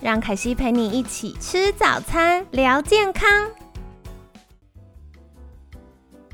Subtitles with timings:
[0.00, 3.28] 让凯西陪你一起吃早餐，聊健康。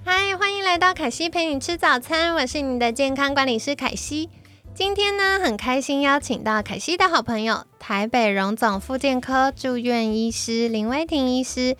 [0.04, 4.28] 嗨，欢迎来到凯西陪你吃早餐，我是你的健康管理师凯西。
[4.74, 11.74] 今天呢，很开心邀请到凯西的好朋友，台北荣总复健科住院医师林威婷医师。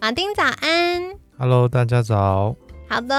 [0.00, 2.56] 马丁早安，Hello，大家早。
[2.88, 3.14] 好的，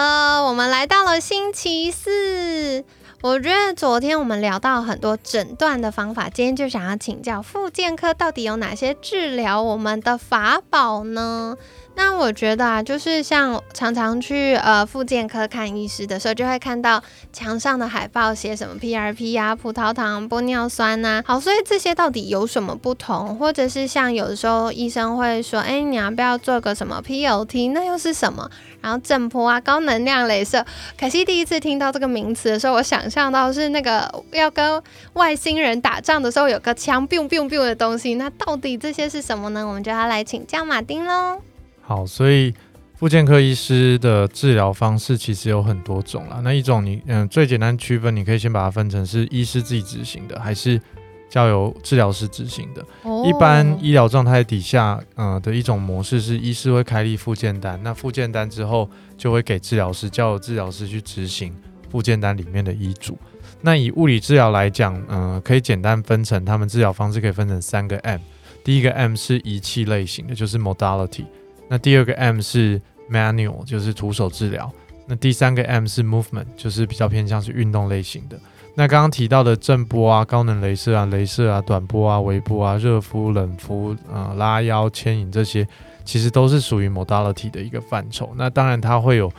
[0.45, 2.83] 我们来到了星期四。
[3.21, 11.57] 我觉得昨天我们聊到很多诊断的方法，今天就想要请教复健科到底有哪些治疗我们的法宝呢？
[11.99, 17.01] 那我觉得啊，就是像常常去呃复健科看医师的时候，就会看到
[17.33, 21.23] 墙上的海报写什么 PRP 呀、葡萄糖、玻尿酸呐。
[21.25, 23.35] 好，所以这些到底有什么不同？
[23.39, 27.71] 或者是像有的时候医生会说，哎，你要不要做个什么 POT？
[27.71, 28.47] 那又是什么？
[28.79, 30.63] 然后震波啊、高能量镭射。
[30.99, 34.79] 可惜第一次听到这个名词的时候，我想象到是那个要跟
[35.13, 38.13] 外星人打仗的时候有个枪 biu biu biu 的东西。
[38.13, 39.65] 那到底这些是什么呢？
[39.67, 41.41] 我们就要来请教马丁喽。
[41.87, 42.53] 好，所以
[42.95, 46.41] 复健科医师的治疗方式其实有很多种啦。
[46.43, 50.81] 那一种你嗯最简单区分，你可以先把它分成是医师自己执行的，还是
[51.29, 52.85] 交由治疗师执行的。
[53.25, 61.55] 一般医疗状态底下，嗯的一种模式是医师会开立复健单，那复健单之后就会给治疗师，交由治疗师去执行
[61.89, 63.17] 复健单里面的医嘱。
[63.61, 68.19] 那以物理治疗来讲，嗯可以简单分成，他们治疗方式可以分成三个 M。
[68.61, 71.23] 第一个 M 是仪器类型的，就是 modality。
[71.67, 74.71] 那第二个 M 是 manual，就是徒手治疗。
[75.05, 78.37] 那第三个 M 是 movement，就是比较偏向是运动类型的。
[78.75, 85.67] 那刚刚提到的震波啊、高能镭射啊、镭射啊、短波啊、微波啊、热敷、冷敷、呃、拉腰、牵引这些，
[86.05, 88.31] 其实都是属于 modality 的一个范畴。
[88.35, 89.31] 那当然它会有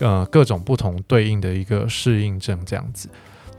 [0.00, 3.08] 呃各种不同对应的一个适应症这样子。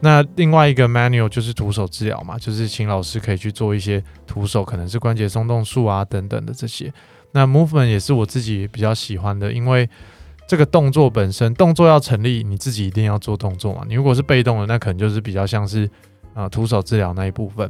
[0.01, 6.93] 那另外一个 manual 就是徒手治疗嘛，就是请老师可以去做一些徒手，可能是关节松动术啊等等的这些。
[7.35, 9.89] 那 movement 也是我自己比较喜欢的，因为
[10.47, 13.83] 这个动作本身，动作要成立，你自己一定要做动作嘛。
[13.89, 15.89] 你如果是被动的，那可能就是比较像是
[16.33, 17.69] 啊徒手治疗那一部分。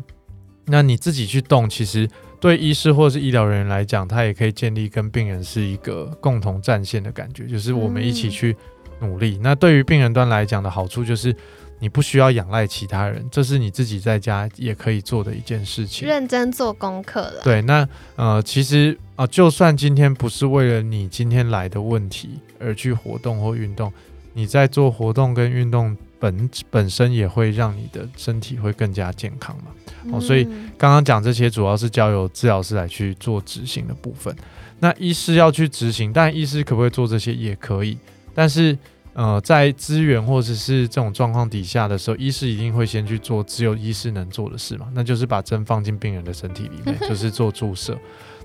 [0.68, 2.08] 那你自己去动，其实
[2.40, 8.56] 对医师或是医疗人员来讲，他也可以建立跟病人是一个共同战线的感觉，就是我们一起去
[9.00, 9.40] 努力。
[9.42, 11.36] 那对于病人端来讲的好处就是。
[11.80, 16.08] 你不需要仰赖其他人，这是你自己在家也可以做的一件事情。
[16.08, 17.42] 认真做功课了。
[17.44, 23.92] 对，那呃，其实啊，就算今天不是为了你今天来的问题而去活动或运动，
[24.34, 29.72] 你在做活动跟运动本本身也会让你的身体会更加健康嘛。
[30.14, 30.46] 哦，所以
[30.78, 34.34] 刚刚讲这些主要是交由治疗师来去做执行的部分。
[34.80, 37.98] 那医师要去执行，但医师可不可以做这些也可以，
[38.34, 38.78] 但是。
[39.16, 47.98] 呃，在资源或者是这种状况底下的时候，医师一定会先去做只有医师能做的事嘛，那就是把针放进病人的身体里面， 就是做注射。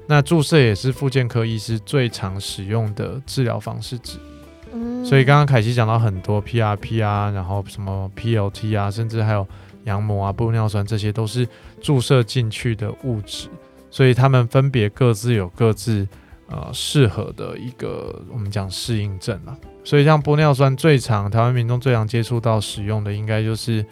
[0.07, 5.05] 那注射也是复健科医师最常使用的治疗方式之一。
[5.05, 9.45] 所以刚刚凯西讲到很多 PRP 啊，然后什么 PLT 啊，甚至还有
[9.87, 11.49] 羊膜啊、玻尿酸，这些都是
[11.81, 13.49] 注射进去的物质，
[13.91, 16.07] 所以他们分别各自有各自。
[16.53, 19.57] 呃，适合的一个我们讲适应症啊，
[19.91, 23.85] 所以像玻尿酸最常台湾民众最常接触到使用的，应该就是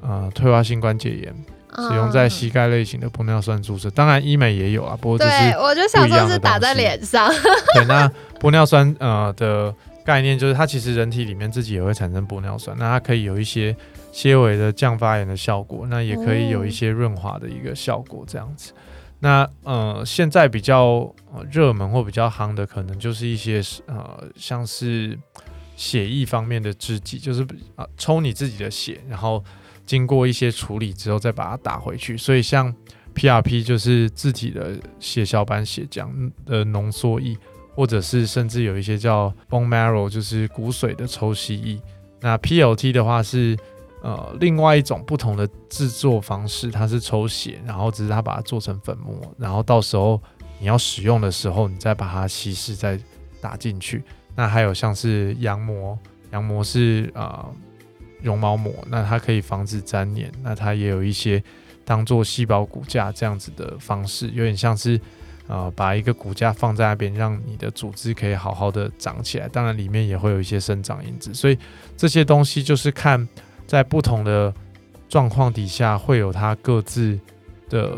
[0.00, 1.34] 呃退化性关节炎
[1.76, 7.30] 使用在膝盖类型的玻尿酸注射，当然医美也有啊，不过这是我就想说是打在脸上。
[7.76, 8.10] 对，那
[8.40, 9.74] 玻尿酸呃的
[10.06, 13.76] 概念就是它其实人体里面自己也会产生玻尿酸，那它可以有一些
[14.10, 18.72] 纤维的降发炎的效果，那也可以有一些润滑的一个效果，这样子。
[19.24, 21.14] 那呃，现在比较
[21.48, 25.16] 热门或比较夯的，可能就是一些呃，像是
[25.76, 27.46] 血液方面的制剂，就是
[27.76, 29.40] 啊，抽你自己的血，然后
[29.86, 32.18] 经过一些处理之后再把它打回去。
[32.18, 32.74] 所以像
[33.14, 36.10] PRP 就是自体的血小板血浆
[36.44, 37.38] 的浓缩液，
[37.76, 41.80] 或者是甚至有一些叫 bone marrow，就是骨髓的抽吸液。
[42.20, 43.56] 那 PLT 的话是。
[44.02, 50.20] 呃，另外一种不同的制作方式，它是抽血，然后只是它把它做成粉末，然后到时候
[50.58, 52.98] 你要使用的时候，你再把它稀释，再
[53.40, 54.02] 打进去。
[54.34, 55.96] 那还有像是羊膜，
[56.32, 57.46] 羊膜是呃
[58.20, 61.40] 绒毛膜，那它可以防止粘连，那它也有一些
[61.84, 65.00] 当做细胞骨架这样子的方式，有点像是
[65.46, 69.46] 呃把一个骨架放在那边，让你的组织可以好好的长起来。
[69.48, 71.56] 当然里面也会有一些生长因子，所以
[71.96, 73.28] 这些东西就是看
[73.72, 74.52] 在不同的
[75.08, 77.18] 状况底下会有他各自
[77.70, 77.90] 的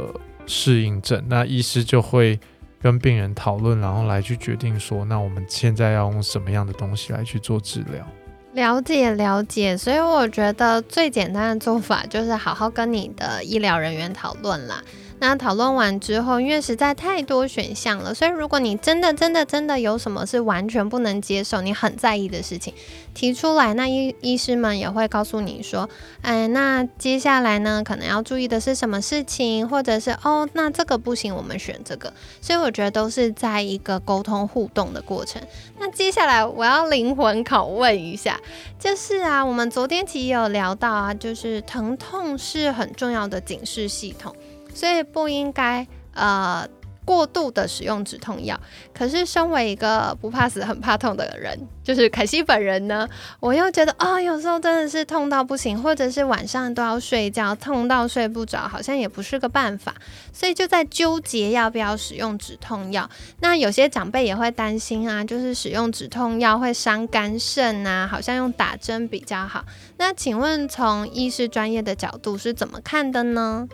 [0.47, 2.39] 适应症，那医师就会。
[2.85, 8.07] 跟病人讨论，然后来去决定说，那我们现在要用什么样的东西来去做治疗？
[8.53, 14.83] 了解了解，所以我觉得最简单的做法就是好好跟你的医疗人员讨论啦。
[15.21, 22.75] 那讨论完之后，因为实在太多选项了，所以如果你真的、真的、真的有什么是完全不能接受、你很在意的事情
[23.15, 25.89] 提出来，那医医师们也会告诉你说，
[26.21, 32.13] 哎，那接下来呢，可能要注意的是什么事情，或者是哦，那这个不行，我们选这个。
[32.41, 35.41] 所以我觉得都是在一个沟通互动的过程。
[35.79, 38.39] 那接下来我要灵魂拷问一下，
[38.79, 44.35] 就是啊，我们昨天其实有聊到啊，就是疼痛是很重要的警示系统。
[44.75, 46.69] 所以不应该呃
[47.05, 48.59] 过度的使用止痛药。
[48.95, 53.07] 可是身为一个不怕死、很怕痛的人，就是凯西本人呢，
[53.41, 59.95] 我又觉得啊，有时候真的是痛到不行，或者是晚上都要睡觉，痛到睡不着，好像也不是个办法。
[60.33, 63.11] 所以就在纠结要不要使用止痛药。
[63.41, 69.63] 那有些长辈也会担心啊，就是使用止痛药会伤肝肾啊，好像用打针比较好。
[69.99, 73.69] 那请问从医师专业的角度是怎么看的呢？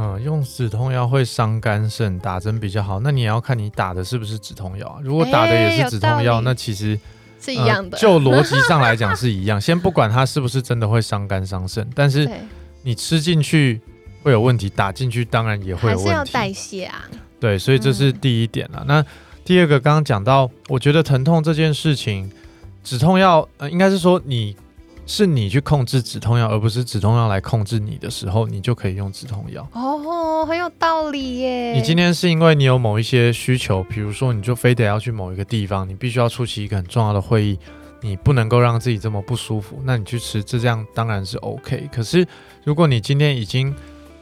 [0.00, 3.00] 嗯，用止痛药会伤肝肾，打针比较好。
[3.00, 5.00] 那你也要看你打的是不是止痛药啊？
[5.02, 6.96] 如果打的也是止痛药，那其实
[7.40, 7.98] 是一样的。
[7.98, 9.58] 就逻辑上来讲是一样。
[9.60, 12.30] 先不管它是不是真的会伤肝伤肾，但是
[12.82, 13.80] 你吃进去
[14.22, 16.12] 会有问题，打进去当然也会有问题。
[16.12, 17.02] 要代谢啊。
[17.40, 18.84] 对，所以这是第一点了。
[18.86, 19.04] 那
[19.44, 22.30] 第二个，刚刚讲到，我觉得疼痛这件事情，
[22.84, 24.54] 止痛药呃，应该是说你。
[25.08, 29.66] 是你去控制止痛药，而不是止痛药来控制你的时候，你就可以用止痛药。
[29.72, 31.72] 哦，很有道理耶。
[31.72, 37.58] 你今天是因为你有某一些需求，比如说你就非得要去某一个地方，你必须要出席一个很重要的会议，
[38.02, 41.88] 你不能够让自己这么不舒服，那你去吃，这这样当然是 OK。
[41.90, 42.26] 可是
[42.62, 43.74] 如果你今天已经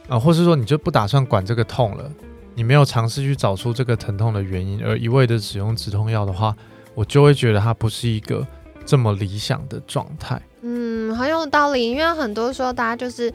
[0.07, 2.09] 啊，或是说你就不打算管这个痛了，
[2.55, 6.55] 你没有尝试去找出这个疼痛的原因，而一味的使用止痛药的话，
[6.95, 8.47] 我就会觉得它不是一个
[8.87, 10.41] 这么理想的状态。
[10.61, 13.31] 嗯，很有道理，因为很多时候大家就是，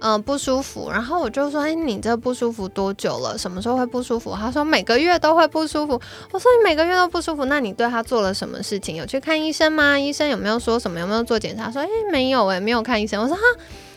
[0.00, 3.38] 嗯，不舒服，然后我就说，哎，你这不舒服多久了？
[3.38, 4.34] 什么时候会不舒服？
[4.34, 5.98] 他说每个月都会不舒服。
[6.32, 8.96] 我说你每个月都不舒服，那你对他做了什么事情？
[8.96, 9.98] 有去看医生吗？
[9.98, 11.00] 医生有没有说什么？
[11.00, 11.70] 有没有做检查？
[11.70, 13.22] 说，哎，没有，哎，没有看医生。
[13.22, 13.42] 我说哈，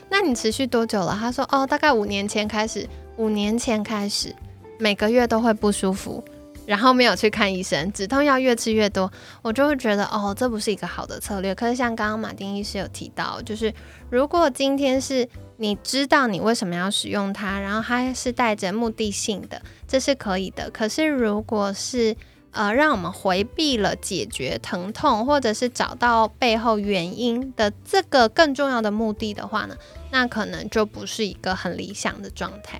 [0.10, 1.18] 那你持续多久了？
[1.20, 4.34] 他说，哦，大概五年前开始，五年前开始
[4.78, 6.24] 每个月都会不舒服。
[6.70, 9.12] 然后没有去看医生，止痛药越吃越多，
[9.42, 11.56] 我就会觉得哦，这不是一个好的策略。
[11.56, 13.74] 可是像刚刚马丁医师有提到，就是
[14.12, 15.28] 如果今天是
[15.58, 20.70] 你知道你为什么要使用它，然后它是带着目的性的，这是可以的。
[20.70, 22.16] 可是如果是
[22.52, 29.76] 呃让我们回避了解决疼痛，或者是找到背后原因的这个更重要的目的的话呢，
[30.12, 32.80] 那可能就不是一个很理想的状态。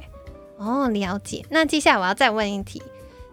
[0.58, 1.44] 哦，了解。
[1.50, 2.80] 那接下来我要再问一题。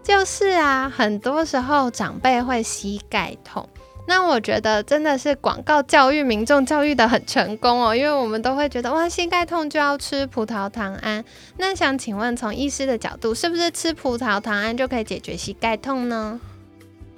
[0.07, 3.69] 就是啊，很多时候长辈会膝盖痛，
[4.07, 11.25] 那我觉得真的是广告教育民众教育的很成功哦，因为我们都会觉得哇，膝盖痛就要吃葡萄糖胺。
[11.57, 16.39] 那想请问，从医师的角度，是不是吃葡萄糖胺就可以解决膝盖痛呢？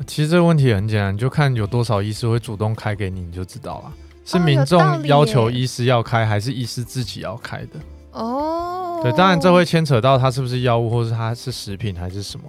[0.06, 3.92] 其实这个问题很简单，就看有多少医师会主动开给你，你就知道了。
[4.24, 7.78] 是民众要求医师要开，还是医师自己要开的？
[8.12, 12.44] 哦，对，当然这会牵扯到它是不是药物，或是它是食品还是什么。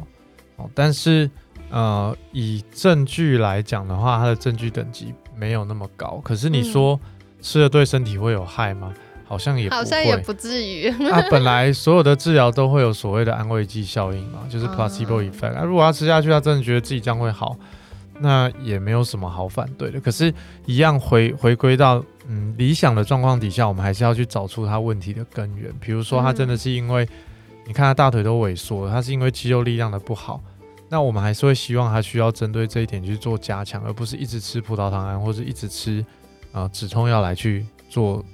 [0.73, 1.29] 但是，
[1.69, 6.19] 呃，以证据来讲的话，它的证据等级没有那么高。
[6.23, 6.99] 可是你说
[7.41, 8.91] 吃了对身体会有害吗？
[9.25, 10.89] 好像也好像也不至于。
[10.99, 15.53] 那本来所有的治疗都会有所谓的安慰剂效应嘛，就是 placebo effect。
[15.53, 17.55] 那如果他吃下去，他真的觉得自己将会好，
[18.19, 19.99] 那也没有什么好反对的。
[20.01, 20.33] 可是，
[20.65, 25.71] 一样回回归到嗯理想的状况底下，我们还是要去找出他问题的根源。
[25.79, 27.07] 比如说，他真的是因为。
[27.67, 30.41] 你看他大腿都萎缩了，他是因为肌肉力量的不好。
[30.89, 36.03] 那我们还是会希望他需要针对这一点去做加强，而不是一直吃葡萄糖胺或者一直吃
[36.51, 38.25] 啊止痛药来去做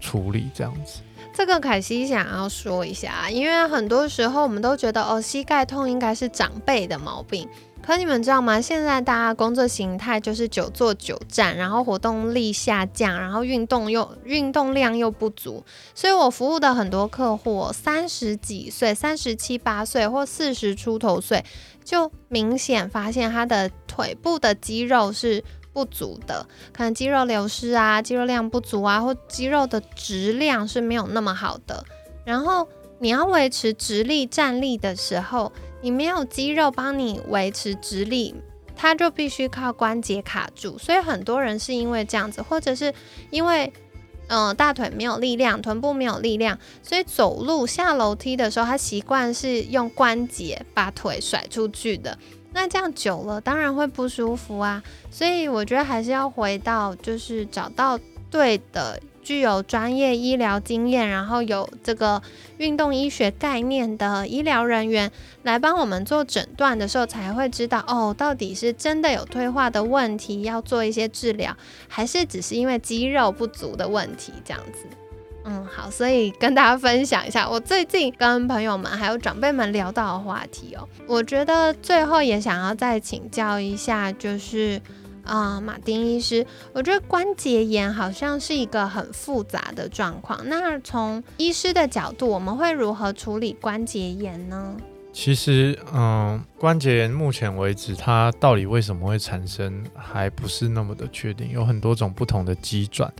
[0.00, 1.00] 处理这样子。
[1.32, 7.48] 这个凯西想要说一下，因为很多时候我们都觉得哦，膝盖痛应该是长辈的毛病。
[7.82, 8.60] 可你们知道吗？
[8.60, 15.64] 现在大家工作形态就是久坐久站，然后活动力下降，然后运动又运动量又不足，
[15.94, 21.42] 所以我服务的很多客户，三十几岁、三十七八岁或四十出头岁，
[21.84, 25.42] 就明显发现他的腿部的肌肉是。
[25.72, 31.84] 不足的，可能肌肉流失啊、肌肉量不足啊，或肌肉的质量是没有那么好的。
[32.24, 32.68] 然后
[32.98, 38.34] 你要维持直立站立的时候，你没有肌肉帮你维持直立，
[38.74, 40.76] 它就必须靠关节卡住。
[40.76, 42.92] 所以很多人是因为这样子，或者是
[43.30, 43.72] 因为
[44.30, 52.16] 嗯大腿没有力量，臀部没有力量，所以走路下楼梯的时候，他习惯是用关节把腿甩出去的。
[52.52, 54.82] 那这样久了，当然会不舒服啊。
[55.10, 57.98] 所以我觉得还是要回到，就是找到
[58.30, 59.00] 对的。
[59.30, 62.20] 具有专业医疗经验，然后有这个
[62.58, 65.08] 运动医学概念的医疗人员
[65.44, 71.56] 来帮我们做诊断的时候，才会知道哦，到底是真的有退化的问题，要做一些治疗，
[71.86, 74.88] 还是只是因为肌肉不足的问题这样子。
[75.44, 80.88] 嗯，好，所以跟大家分享一下我最近跟朋友们还有长辈们聊到的话题哦。
[81.06, 84.82] 我觉得最后也想要再请教一下，就是。
[85.24, 90.40] 啊，马丁医师，我觉得关节炎好像是一个很复杂的状况。
[90.48, 94.76] 那从医师的角度，我们会如何处理关节炎呢？
[95.12, 103.12] 其实，嗯，关节炎目前为止，它到底为什么会产生，还不是那么的确定，有很多种不同的机转。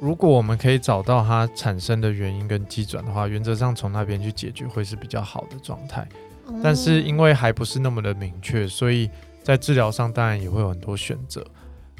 [0.00, 6.06] 如果我们可以找到它产生的原因跟机转的话，原则上从那边去解决会是比较好的状态。
[6.62, 9.10] 但是因为还不是那么的明确，所以。
[9.42, 11.44] 在治疗上，当然也会有很多选择。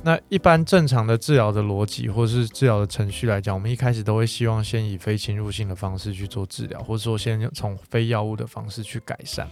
[0.05, 9.49] 那一般正常的治疗的逻辑，或是治疗的程序来讲，我们一开始都会希望先以非侵入性的方式去做治疗，或者说先从非药物的方式去改善。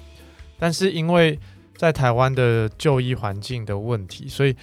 [0.58, 1.38] 但是因为
[1.76, 4.56] 在台湾的就医环境的问题，所以，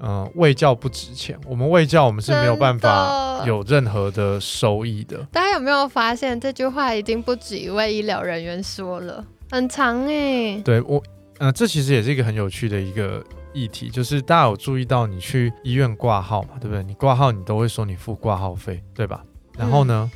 [0.00, 1.38] 嗯，卫教不值钱。
[1.46, 5.18] 我们卫教，我们是没有办法有任何的收益的。
[5.30, 10.60] 大家有没有发现这句话已经不止一位医疗人员说了，很长哎。
[10.64, 11.00] 对我。
[11.40, 16.82] 嗯，这其实也是一个很有趣的一个议题，就是大家有注意到，你去医院挂号嘛，对不对？
[16.82, 19.24] 你挂号，你都会说你付挂号费，对吧？
[19.56, 20.10] 然后呢，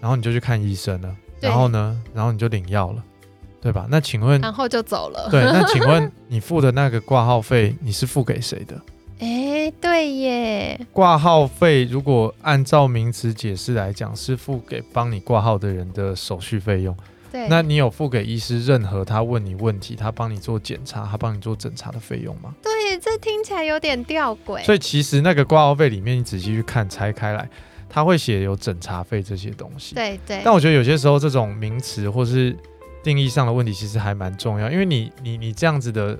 [0.00, 3.04] 然后你就去看医生了，然后呢，然后你就领药了，
[3.60, 3.86] 对吧？
[3.90, 5.28] 那请问，然后就走了。
[5.30, 8.80] 对，那请问 你付的那个挂号费，你是付给谁的？
[9.18, 10.80] 哎，对耶。
[10.94, 16.96] 挂号费如果按照名词解释来讲，是付给帮你挂号的人的手续费用。
[17.48, 22.54] 那你有付给医师任何他问你问题，他帮你做检查，他帮你做诊查的费用吗？
[22.62, 24.64] 对，这听起来有点吊诡。
[24.64, 27.48] 所以其实那个挂号费里面，你仔细去看拆开来，
[27.88, 29.94] 他会写有诊查费这些东西。
[29.94, 30.40] 对对。
[30.44, 32.56] 但我觉得有些时候这种名词或是
[33.02, 36.18] 定义上的问题，其实还蛮重要，因为你你你这样子的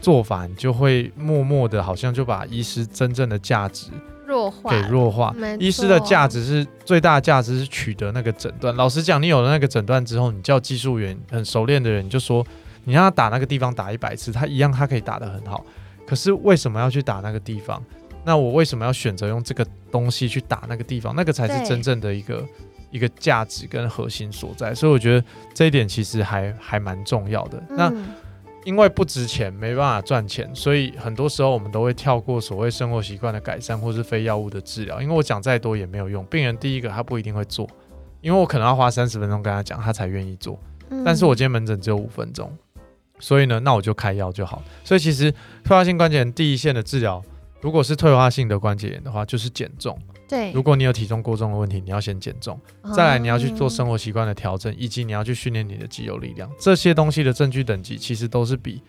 [0.00, 3.90] 做法，你就会默默的，好像就把医师真正的价值。
[4.26, 8.74] 弱化给弱化，医师的价值是最大价值是取得那个诊断。
[8.74, 12.44] 老实讲，你有了那个诊断之后，你叫技术员很熟练的人，你就说
[12.84, 15.64] 你让他打那个地方打一百次，他一样他可以打得很好。
[16.06, 17.82] 可是为什么要去打那个地方？
[18.24, 21.14] 那我为什么要选择用这个东西去打那个地方？
[21.14, 22.44] 那个才是真正的一个
[22.90, 24.74] 一个价值跟核心所在。
[24.74, 27.62] 所以我觉得这一点其实还还蛮重要的。
[27.70, 27.92] 那。
[28.66, 35.00] 因为不值钱，没办法赚钱，所以很多时候我们都会跳过所谓生活习惯的改善，或是非药物的治疗。
[35.00, 37.64] 因为我讲再多也没有用，病人第一个他不一定会做，
[38.20, 40.58] 因为我可能要花三十分钟跟他讲，他才愿意做。
[41.04, 42.52] 但是我今天门诊只有五分钟，
[43.20, 44.60] 所以呢，那我就开药就好。
[44.82, 45.30] 所以其实
[45.62, 47.22] 退化性关节炎第一线的治疗，
[47.60, 49.96] 如果是退化性的关节炎的话，就是减重。
[50.28, 52.60] 对，如果你有体重过重的问题，你要先减重，
[52.94, 58.82] 再来你要去做生活习惯的调整，以及你要去训练你的肌肉力量，这些东西的证据等级其实都是比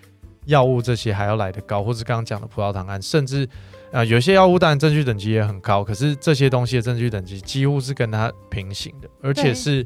[0.46, 3.48] 药物这些还要来得高，或是刚刚讲的葡萄糖胺，甚至
[3.92, 9.86] 呃有些药物当然证据等级也很高，可是这些东西的证据等级几乎是跟它平行的，而且是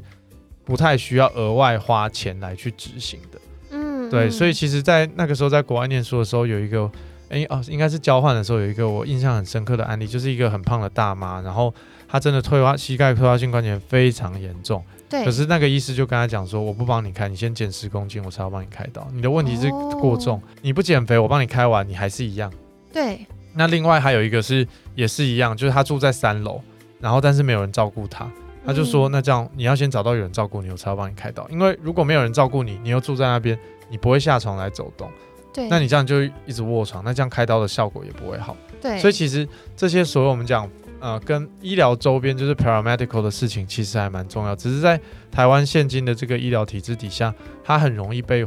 [0.64, 3.38] 不太需要额外花钱来去执行的。
[3.72, 6.90] 嗯，对，所以其实，在那个时候在国外念书的时候，有一个。
[7.32, 11.72] 哎哦，应该是交换的时候有一个我印象很深刻的案例，就是一个很胖的大妈，然后
[12.06, 14.84] 她真的退化膝盖退化性关节非常严重。
[15.08, 15.24] 对。
[15.24, 19.08] 可是那个医师就跟他讲说，我不帮你开，你先减十公斤，我才要帮你开刀。
[19.12, 22.52] 你的问题是过重，你不减肥，我帮你开完，你还是一样。
[22.92, 23.26] 对。
[23.54, 26.60] 那另外还有一个是也是一样，就是他住在三楼，
[27.00, 28.30] 然后但是没有人照顾他，
[28.66, 31.46] 他就说那这样你要先找到有人照顾你，我才要帮你开刀。
[31.48, 33.58] 因为如果没有人照顾你，你又住在那边，
[33.90, 35.10] 你不会下床来走动。
[35.52, 38.56] 对，那你这样就一直卧床，那这样开刀的效果也不会好。
[38.80, 40.68] 对，所以其实这些所有我们讲，
[40.98, 44.56] 呃，跟医疗周边就是 paramedical 的事情，其实还蛮重要。
[44.56, 44.98] 只是在
[45.30, 48.46] 台湾现今的这个医疗体制底下，它很容易被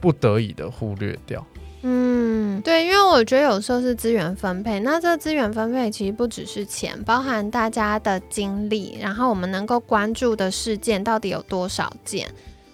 [0.00, 1.46] 不得已的忽略掉。
[1.82, 12.28] 嗯，对，因为我觉得有时候是资源分配，那这资源分配其实不只是钱，包含大家的精力，然后我们能够关注的事件到底有多少件。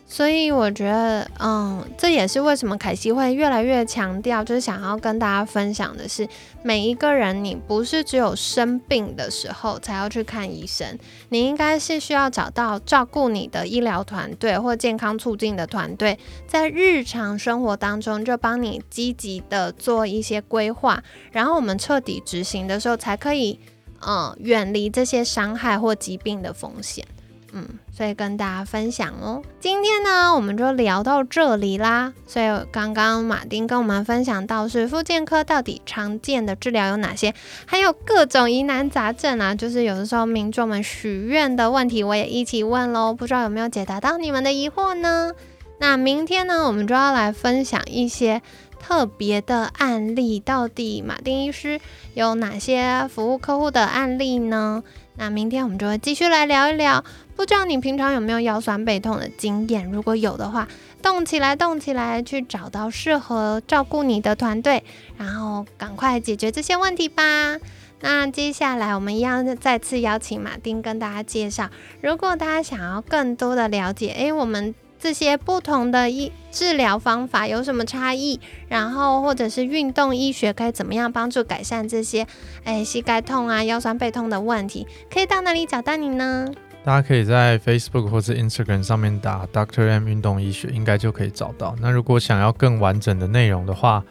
[0.09, 6.27] 所以我觉得，嗯，这也是为什么凯西会越来越强调，就是想要跟大家分享的是，
[6.63, 10.97] 每一个人你不是只有生病的时候才要去看医生，
[11.31, 23.59] 你应该是需要找到照顾你的医疗团队或健康促进的团队，在日常生活当中就帮你积极的做一些规划，然后我们彻底执行的时候，才可以，
[24.07, 27.05] 嗯，远离这些伤害或疾病的风险。
[27.53, 29.43] 嗯，所以跟大家分享哦。
[29.61, 32.13] 今天呢，我们就聊到这里啦。
[32.27, 37.33] 所以刚刚马丁跟我们分享到是复健科到底常见的治疗有哪些，
[37.65, 43.15] 还有各种疑难杂症啊，就是有的时候民众们许愿的问题，我也一起问喽。
[43.15, 45.33] 不知道有没有解答到你们的疑惑呢？
[45.79, 48.43] 那明天呢，我们就要来分享一些
[48.81, 50.41] 特别的案例。
[50.41, 51.79] 到底马丁医师
[52.15, 54.83] 有哪些服务客户的案例呢？
[55.17, 57.05] 那明天我们就会继续来聊一聊。
[57.35, 59.91] 不知道你平常有没有腰酸背痛的经验？
[59.91, 60.67] 如果有的话，
[61.03, 64.83] 动起来，动起来，去找到适合照顾你的团队，
[65.19, 67.59] 然后赶快解决这些问题吧。
[68.01, 71.69] 那接下来我们一样再次邀请马丁跟大家介绍。
[72.03, 78.41] 如果大家想要更多的了解，诶，我们这些不同的医治疗方法有什么差异？
[78.69, 82.27] 然后或者是运动医学可以怎么样帮助改善这些
[82.65, 84.87] 诶膝盖痛啊、腰酸背痛的问题？
[85.11, 86.49] 可以到哪里找到你呢？
[86.85, 91.75] 大家可以在 Facebook 或者 Instagram 上面打 Doctor M 运动医学，应该就可以找到。
[91.81, 94.03] 那如果想要更完整的内容的话，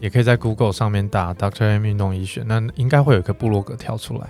[0.00, 4.26] 也可以在 Google 上面打 Doctor M 运动医学，那应该会有一个部落格跳出来。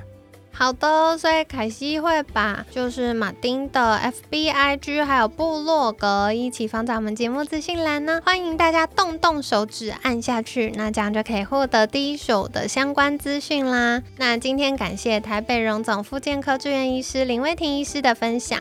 [0.54, 14.02] 好的，所以凯西会把就是马丁的 F B I G 还有部落格一起放在我们节目资讯栏呢，欢迎大家动动手指按下去，那这样就可以获得第一手的相关资讯啦。
[14.18, 18.60] 那今天感谢台北荣总复健科住院医师林威婷医师的分享，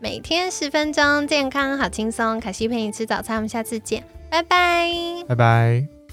[0.00, 4.88] 每天十分钟，健康好轻松，凯西陪你吃早餐，我们下次见，拜拜，
[5.28, 6.03] 拜拜。